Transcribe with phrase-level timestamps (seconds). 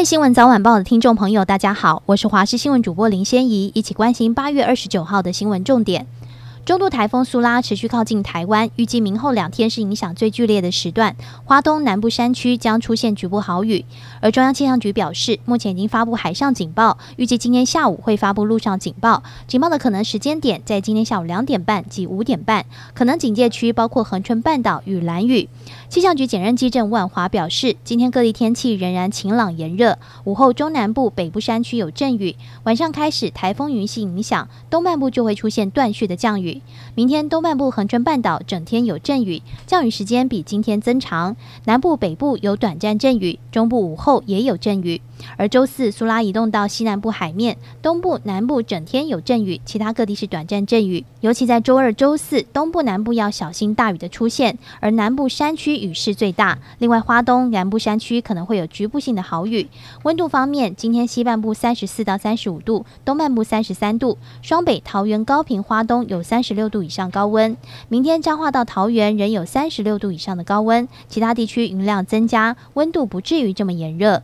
[0.00, 6.06] 位新闻早晚报的听众朋友，大家好，我是华视新闻主播林仙怡，一起关心八月二十九号的新闻重点。
[6.66, 11.16] 中度台风苏拉持续靠近台湾，预计明后两天是影响最剧烈的时段。
[11.44, 13.84] 花东南部山区将出现局部豪雨，
[14.20, 19.22] 而中央气象局表示，目前已经发布海上警报，预计今天下午会发布陆上警报。
[19.48, 25.48] 警报的可能时间点在今天下午两点半及五点半，可能警戒区包括恒春半岛与兰屿。
[25.88, 36.49] 气象局检验机郑万华表示，今天各地天气仍然晴朗炎热，午后中南部、北部山区有阵雨，晚上开始台风云系影响，东半部就会出现断续的降雨。
[36.94, 45.00] 明天东半部恒春半岛整天有阵雨，降雨时间比今天增长，南部北部有短暂阵雨，中部午后也有阵雨。
[45.36, 51.04] 而周四苏拉移动到西南部海面，东部南部整天有阵雨，其他各地是短暂阵雨。
[51.20, 56.58] 尤其在周二、周四，东部南部要小心大雨的出现，而南部山区雨势最大。
[56.78, 59.68] 另外，花东南部山区可能会有局部性的豪雨。
[60.04, 67.54] 温度方面，今天西半部三十四到三十五度，东半部三十三度，双北、桃园、高屏、花东有三三十六度以上高温。
[67.90, 74.22] 明天彰化到桃园仍有三十六度以上的高温，其他地区云量增加，温度不至于这么炎热。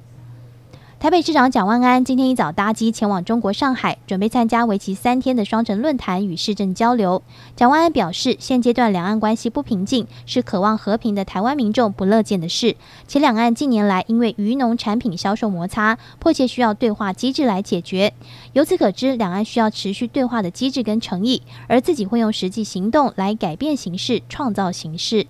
[0.99, 7.23] 台北市长蒋万安今天一早搭机前往中国上海，准备参加为期三天的双城论坛与市政交流。
[7.55, 18.15] 蒋万安表示，现阶段两岸关系不平静是渴望和平的台湾民众不乐见的事，且两岸近年来因为渔农产品销售摩擦，迫切需要对话机制来解决。
[18.55, 25.27] 由此可知，两岸需要持续对话的机制跟诚意，而自己会用实际行动来改变形势，创造形势。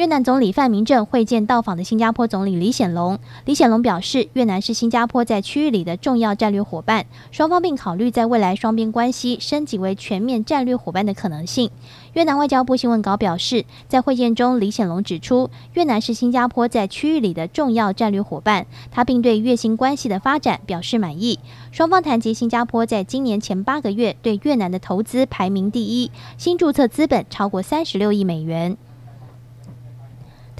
[0.00, 3.18] 越南总理范明政会见到访的新加坡总理李显龙。
[3.44, 11.70] 李显龙表示，越南是新加坡在区域里的重要战略伙伴，双方并考虑在未来双边关系升级为全面战略伙伴的可能性。
[12.14, 21.38] 越南外交部新闻稿表示，在会见中，李显龙指出，越南是新加坡在区域里的重要战略伙伴，他并对越新关系的发展表示满意。
[21.72, 28.78] 双方谈及新加坡在今年前八个月对越南的投资排名第一，新注册资本超过三十六亿美元。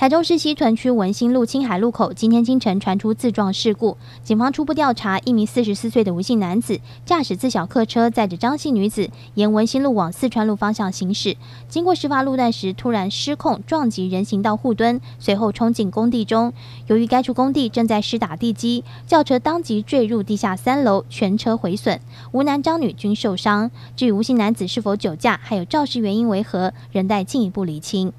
[0.01, 11.37] 台中市西屯区文心路青海路口，今天清晨传出自撞事故，警方初步调查，一名四十四岁的吴姓男子驾驶自小客车载着张姓女子沿文心路往四川路方向行驶，
[11.69, 16.55] 经过事发路段时突然失控撞击人行道护墩，随后冲进工地中。
[16.87, 22.01] 由于该处工地正在施打地基，轿车当即坠入地下三楼，全车毁损，
[22.33, 23.71] 吴男张女均受伤。
[23.95, 28.15] 至于吴姓男子是否酒驾，还有肇事原因为何，仍待进一步厘清。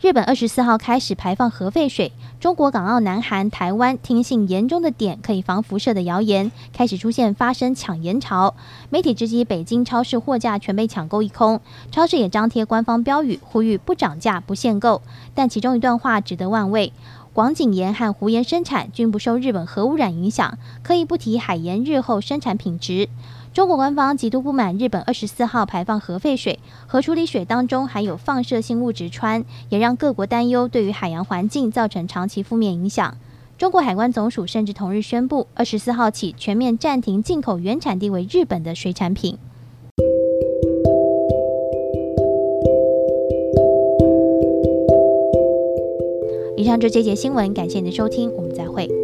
[0.00, 8.54] 日本二十四号开始排放核废水，中国、港澳、南韩、台湾听信盐中的碘可以防辐射的谣言，开始出现发生抢盐潮。
[8.88, 15.02] 媒体直击北京超市货架全被抢购一空，超市也张贴官方标语，呼吁不涨价、不限购。
[15.34, 16.94] 但其中一段话值得玩味：
[17.34, 23.10] 广井盐和湖盐生产均不受日本核污染影响，可以不提海盐日后生产品质。
[23.52, 33.16] 中国官方极度不满日本二十四号排放核废水，核处理水当中含有放射性物质氚，也让各国担忧对于海洋环境造成长期负面影响。
[33.58, 39.36] 中国海关总署甚至同日宣布，二十四号起全面暂停进口原产地为日本的水产品。
[46.56, 48.99] 以上就这节新闻，感谢您的收听，我们再会。